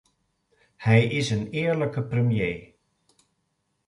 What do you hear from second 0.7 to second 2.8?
Hij is een eerlijke premier.